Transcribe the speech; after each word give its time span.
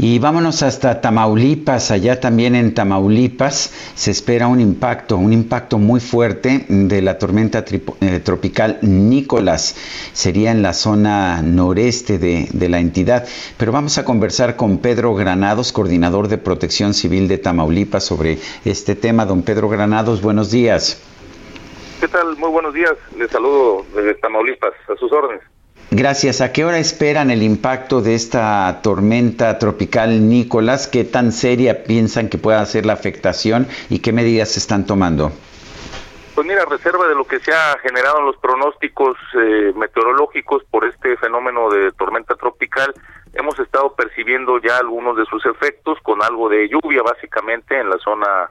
Y 0.00 0.20
vámonos 0.20 0.62
hasta 0.62 1.00
Tamaulipas. 1.00 1.90
Allá 1.90 2.20
también 2.20 2.54
en 2.54 2.72
Tamaulipas 2.72 3.72
se 3.96 4.12
espera 4.12 4.46
un 4.46 4.60
impacto, 4.60 5.16
un 5.16 5.32
impacto 5.32 5.78
muy 5.78 5.98
fuerte 5.98 6.66
de 6.68 7.02
la 7.02 7.18
tormenta 7.18 7.64
eh, 8.00 8.20
tropical 8.20 8.78
Nicolás. 8.82 9.74
Sería 10.12 10.52
en 10.52 10.62
la 10.62 10.72
zona 10.72 11.42
noreste 11.42 12.20
de, 12.20 12.48
de, 12.52 12.68
la 12.68 12.78
entidad. 12.78 13.26
Pero 13.56 13.72
vamos 13.72 13.98
a 13.98 14.04
conversar 14.04 14.54
con 14.54 14.78
Pedro 14.78 15.16
Granados, 15.16 15.72
coordinador 15.72 16.28
de 16.28 16.38
protección 16.38 16.94
civil 16.94 17.26
de 17.26 17.38
Tamaulipas, 17.38 18.04
sobre 18.04 18.38
este 18.64 18.94
tema. 18.94 19.26
Don 19.26 19.42
Pedro 19.42 19.68
Granados, 19.68 20.22
buenos 20.22 20.52
días. 20.52 21.02
¿Qué 21.98 22.06
tal? 22.06 22.36
Muy 22.36 22.50
buenos 22.50 22.72
días. 22.72 22.94
Les 23.16 23.28
saludo 23.32 23.84
desde 23.96 24.14
Tamaulipas. 24.14 24.74
A 24.88 24.94
sus 24.94 25.10
órdenes. 25.10 25.42
Gracias. 25.90 26.42
¿A 26.42 26.52
qué 26.52 26.66
hora 26.66 26.78
esperan 26.78 27.30
el 27.30 27.42
impacto 27.42 28.02
de 28.02 28.14
esta 28.14 28.80
tormenta 28.82 29.58
tropical 29.58 30.28
Nicolás? 30.28 30.86
¿Qué 30.86 31.04
tan 31.04 31.32
seria 31.32 31.84
piensan 31.84 32.28
que 32.28 32.36
pueda 32.36 32.64
ser 32.66 32.84
la 32.84 32.92
afectación 32.92 33.66
y 33.88 34.00
qué 34.00 34.12
medidas 34.12 34.50
se 34.50 34.58
están 34.58 34.86
tomando? 34.86 35.32
Pues 36.34 36.46
mira, 36.46 36.66
reserva 36.66 37.08
de 37.08 37.14
lo 37.14 37.24
que 37.24 37.40
se 37.40 37.52
ha 37.52 37.78
generado 37.82 38.18
en 38.20 38.26
los 38.26 38.36
pronósticos 38.36 39.16
eh, 39.34 39.72
meteorológicos 39.74 40.62
por 40.70 40.84
este 40.84 41.16
fenómeno 41.16 41.70
de 41.70 41.90
tormenta 41.92 42.36
tropical, 42.36 42.92
hemos 43.32 43.58
estado 43.58 43.94
percibiendo 43.94 44.58
ya 44.58 44.76
algunos 44.76 45.16
de 45.16 45.24
sus 45.24 45.44
efectos 45.46 45.98
con 46.02 46.22
algo 46.22 46.50
de 46.50 46.68
lluvia 46.68 47.02
básicamente 47.02 47.80
en 47.80 47.88
la 47.88 47.98
zona 47.98 48.50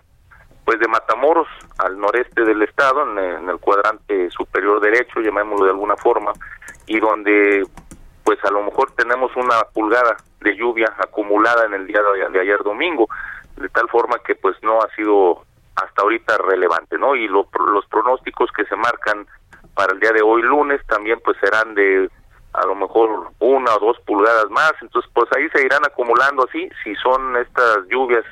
pues 0.65 0.79
de 0.79 0.87
Matamoros, 0.89 1.47
al 1.77 1.97
noreste 1.97 2.43
del 2.43 2.61
estado, 2.63 3.03
en 3.17 3.47
el 3.47 3.57
cuadrante 3.57 4.29
superior 4.31 4.81
derecho, 4.81 5.21
llamémoslo 5.21 5.63
de 5.63 5.71
alguna 5.71 5.95
forma 5.95 6.33
y 6.87 6.99
donde 6.99 7.65
pues 8.23 8.43
a 8.43 8.51
lo 8.51 8.63
mejor 8.63 8.91
tenemos 8.91 9.31
una 9.35 9.61
pulgada 9.73 10.17
de 10.41 10.55
lluvia 10.55 10.93
acumulada 10.97 11.65
en 11.65 11.73
el 11.73 11.87
día 11.87 12.01
de, 12.31 12.39
ayer 12.39 12.61
domingo, 12.63 13.07
de 13.55 13.69
tal 13.69 13.87
forma 13.89 14.19
que 14.25 14.35
pues 14.35 14.55
no 14.63 14.81
ha 14.81 14.95
sido 14.95 15.45
hasta 15.75 16.01
ahorita 16.01 16.37
relevante, 16.39 16.97
¿no? 16.97 17.15
Y 17.15 17.27
los 17.27 17.45
pronósticos 17.89 18.51
que 18.51 18.65
se 18.65 18.75
marcan 18.75 19.27
para 19.73 19.93
el 19.93 19.99
día 19.99 20.11
de 20.11 20.21
hoy 20.21 20.41
lunes 20.41 20.81
también 20.87 21.19
pues 21.23 21.37
serán 21.39 21.75
de 21.75 22.09
a 22.53 22.65
lo 22.65 22.75
mejor 22.75 23.31
una 23.39 23.75
o 23.75 23.79
dos 23.79 23.97
pulgadas 24.05 24.49
más, 24.49 24.73
entonces 24.81 25.09
pues 25.13 25.29
ahí 25.35 25.47
se 25.53 25.63
irán 25.63 25.85
acumulando 25.85 26.45
así, 26.49 26.69
si 26.83 26.95
son 26.95 27.37
estas 27.37 27.87
lluvias 27.87 28.25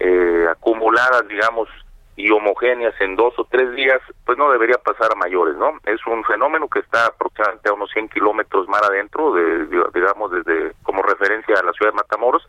eh, 0.00 0.46
acumuladas, 0.50 1.28
digamos, 1.28 1.68
y 2.16 2.30
homogéneas 2.30 2.94
en 3.00 3.16
dos 3.16 3.34
o 3.38 3.44
tres 3.50 3.74
días, 3.74 4.00
pues 4.26 4.36
no 4.36 4.50
debería 4.50 4.76
pasar 4.76 5.10
a 5.12 5.16
mayores, 5.16 5.56
¿no? 5.56 5.78
Es 5.84 6.06
un 6.06 6.22
fenómeno 6.24 6.68
que 6.68 6.80
está 6.80 7.06
aproximadamente 7.06 7.70
a 7.70 7.72
unos 7.72 7.90
100 7.90 8.08
kilómetros 8.10 8.68
más 8.68 8.82
adentro, 8.82 9.32
de, 9.32 9.66
digamos, 9.94 10.30
desde 10.30 10.72
como 10.82 11.02
referencia 11.02 11.54
a 11.58 11.62
la 11.62 11.72
ciudad 11.72 11.92
de 11.92 11.96
Matamoros, 11.96 12.46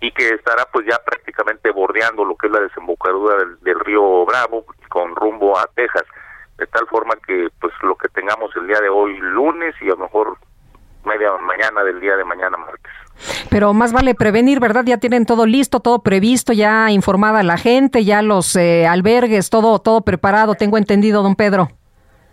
y 0.00 0.10
que 0.12 0.30
estará 0.30 0.66
pues 0.72 0.86
ya 0.86 0.98
prácticamente 1.04 1.70
bordeando 1.70 2.24
lo 2.24 2.34
que 2.34 2.46
es 2.46 2.52
la 2.52 2.60
desembocadura 2.60 3.36
del, 3.60 3.80
río 3.80 4.24
Bravo 4.24 4.64
con 4.88 5.14
rumbo 5.14 5.58
a 5.58 5.66
Texas, 5.74 6.04
de 6.56 6.66
tal 6.66 6.86
forma 6.88 7.14
que 7.26 7.48
pues 7.60 7.72
lo 7.82 7.96
que 7.96 8.08
tengamos 8.08 8.54
el 8.56 8.66
día 8.66 8.80
de 8.80 8.88
hoy 8.88 9.16
lunes 9.18 9.74
y 9.80 9.86
a 9.86 9.90
lo 9.90 9.98
mejor 9.98 10.38
media 11.04 11.32
mañana 11.38 11.84
del 11.84 12.00
día 12.00 12.16
de 12.16 12.24
mañana 12.24 12.56
martes. 12.56 12.92
Pero 13.50 13.74
más 13.74 13.92
vale 13.92 14.14
prevenir, 14.14 14.60
¿verdad? 14.60 14.84
Ya 14.86 14.98
tienen 14.98 15.26
todo 15.26 15.44
listo, 15.44 15.80
todo 15.80 16.02
previsto, 16.02 16.52
ya 16.52 16.90
informada 16.90 17.42
la 17.42 17.58
gente, 17.58 18.04
ya 18.04 18.22
los 18.22 18.54
eh, 18.54 18.86
albergues, 18.86 19.50
todo, 19.50 19.80
todo 19.80 20.02
preparado, 20.02 20.54
tengo 20.54 20.78
entendido, 20.78 21.22
don 21.22 21.34
Pedro. 21.34 21.68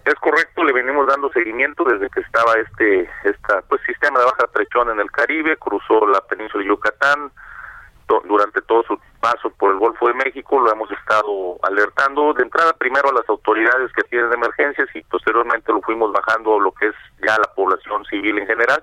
Es 0.06 0.14
correcto, 0.16 0.64
le 0.64 0.72
venimos 0.72 1.08
dando 1.08 1.30
seguimiento 1.32 1.84
desde 1.84 2.10
que 2.10 2.22
estaba 2.22 2.54
este 2.54 3.10
esta 3.26 3.62
pues 3.68 3.82
sistema 3.86 4.20
de 4.20 4.26
baja 4.26 4.48
presión 4.54 4.90
en 4.92 5.00
el 5.00 5.12
Caribe, 5.12 5.58
cruzó 5.58 6.08
la 6.08 6.22
península 6.22 6.64
de 6.64 6.70
Yucatán, 6.70 7.32
durante 8.26 8.62
todo 8.62 8.84
su 8.84 8.98
paso 9.20 9.50
por 9.50 9.72
el 9.72 9.80
Golfo 9.80 10.08
de 10.08 10.14
México 10.14 10.60
lo 10.60 10.72
hemos 10.72 10.90
estado 10.92 11.58
alertando 11.64 12.34
de 12.34 12.44
entrada 12.44 12.74
primero 12.74 13.10
a 13.10 13.14
las 13.14 13.28
autoridades 13.28 13.92
que 13.94 14.04
tienen 14.04 14.32
emergencias 14.32 14.88
y 14.94 15.02
posteriormente 15.02 15.74
lo 15.74 15.82
fuimos 15.82 16.12
bajando 16.14 16.56
a 16.56 16.62
lo 16.62 16.72
que 16.72 16.88
es 16.88 16.96
ya 17.26 17.38
la 17.38 17.54
población 17.54 18.06
civil 18.06 18.38
en 18.38 18.48
general 18.48 18.82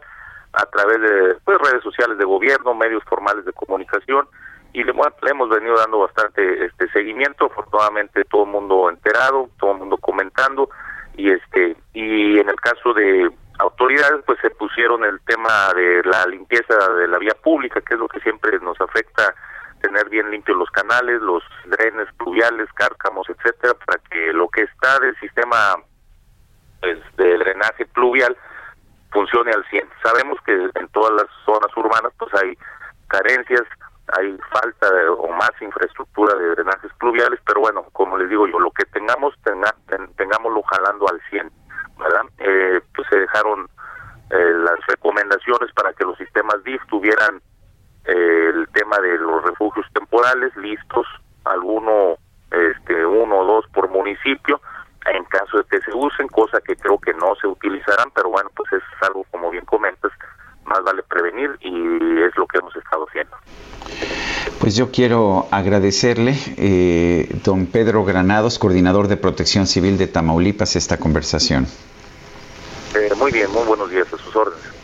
a 0.57 0.67
través 0.67 1.01
de 1.01 1.37
pues, 1.45 1.59
redes 1.59 1.83
sociales 1.83 2.19
de 2.19 2.25
gobierno, 2.25 2.75
medios 2.75 3.03
formales 3.05 3.45
de 3.45 3.53
comunicación 3.53 4.27
y 4.73 4.83
le, 4.83 4.93
hemos 5.31 5.49
venido 5.49 5.77
dando 5.77 6.01
bastante 6.01 6.65
este 6.65 6.89
seguimiento, 6.91 7.47
afortunadamente 7.47 8.25
todo 8.25 8.45
el 8.45 8.51
mundo 8.51 8.91
enterado, 8.91 9.49
todo 9.59 9.73
el 9.73 9.79
mundo 9.79 9.97
comentando 9.99 10.69
y 11.17 11.31
este 11.31 11.77
y 11.93 12.39
en 12.39 12.49
el 12.49 12.57
caso 12.57 12.93
de 12.93 13.31
autoridades 13.61 14.25
pues 14.27 14.39
se 14.41 14.51
pusieron 14.51 15.05
el 15.05 15.21
tema 15.21 15.73
de 15.75 16.03
la 16.05 16.27
limpieza 16.27 16.75
de 16.95 17.07
la 17.07 17.19
vía 17.19 17.35
pública, 17.43 17.81
que 17.81 17.95
es 17.95 18.01
lo 18.01 18.09
que 18.09 18.21
siempre 18.21 18.59
nos 18.61 18.81
afecta 18.81 19.33
tener 19.81 20.09
bien 20.09 20.31
limpios 20.31 20.59
los 20.59 20.71
canales, 20.71 21.21
los 21.21 21.43
drenes 21.67 22.09
pluviales, 22.17 22.69
cárcamos, 22.75 23.29
etcétera, 23.29 23.75
para 23.87 24.01
que 24.11 24.33
lo 24.33 24.49
que 24.49 24.63
está 24.63 24.99
del 24.99 25.15
sistema 25.21 25.77
pues, 26.81 26.99
de 27.17 27.39
drenaje 27.39 27.87
pluvial 27.87 28.37
funcione 29.15 29.53
al 29.53 29.65
100. 29.71 29.89
Sabemos 30.03 30.37
que 30.45 30.53
en 30.53 30.89
todas 30.89 31.13
las 31.13 31.27
zonas 31.47 31.75
urbanas 31.77 32.13
pues 32.19 32.35
hay 32.35 32.59
carencias, 33.09 33.63
hay 34.19 34.37
falta 34.51 34.91
de, 34.93 35.09
o 35.09 35.29
más 35.29 35.53
infraestructura 35.61 36.37
de 36.37 36.57
drenajes 36.57 36.93
pluviales, 36.99 37.41
pero 37.47 37.61
bueno, 37.61 37.87
como 37.93 38.19
les 38.19 38.29
digo 38.29 38.47
yo, 38.47 38.59
lo 38.59 38.71
que 38.73 38.85
tengamos, 38.87 39.35
tenga, 39.45 39.75
tengámoslo 40.17 40.63
jalando 40.65 41.09
al 41.09 41.21
100, 41.31 41.51
¿verdad? 41.99 42.23
Eh, 42.39 42.81
pues 42.95 43.09
se 43.09 43.21
dejaron 43.21 43.69
eh, 44.31 44.53
las 44.57 44.85
recomendaciones 44.89 45.73
para 45.73 45.93
que 45.93 46.05
los 46.05 46.19
sistemas 46.19 46.63
DIF 46.65 46.83
tuvieran 46.89 47.41
eh, 48.05 48.51
el 48.53 48.69
tema 48.75 48.99
de 48.99 49.17
los 49.19 49.43
refugios 49.45 49.87
temporales 49.95 50.55
listos, 50.57 51.07
alguno, 51.45 52.17
este, 52.51 53.07
uno 53.07 53.39
o 53.39 53.45
dos 53.45 53.67
por 53.73 53.89
municipio, 53.91 54.61
en 55.13 55.25
caso 55.25 55.59
de 55.59 55.65
que 55.65 55.81
se 55.81 55.93
usen, 55.95 56.29
cosa 56.29 56.61
que 56.61 56.77
creo 56.77 56.99
que 56.99 57.13
no 57.15 57.35
se 57.41 57.47
utilizarán, 57.47 58.11
pero 58.15 58.31
bueno, 58.31 58.51
pues 58.57 58.73
es 58.73 58.83
algo 59.03 59.25
como 59.31 59.51
bien 59.51 59.65
comentas, 59.65 60.13
más 60.65 60.83
vale 60.83 61.03
prevenir 61.03 61.51
y 61.61 62.23
es 62.23 62.37
lo 62.37 62.47
que 62.47 62.59
hemos 62.59 62.75
estado 62.77 63.07
haciendo. 63.09 63.37
Pues 64.61 64.77
yo 64.77 64.91
quiero 64.91 65.47
agradecerle, 65.51 66.35
eh, 66.57 67.29
don 67.45 67.67
Pedro 67.67 68.05
Granados, 68.05 68.59
coordinador 68.59 69.09
de 69.09 69.17
Protección 69.17 69.67
Civil 69.67 69.99
de 69.99 70.07
Tamaulipas, 70.07 70.77
esta 70.77 70.97
conversación. 70.97 71.67
Eh, 72.95 73.13
muy 73.19 73.31
bien, 73.31 73.51
muy 73.53 73.65
buenos 73.65 73.91
días, 73.91 74.07
a 74.13 74.17
sus 74.17 74.35
órdenes. 74.35 74.84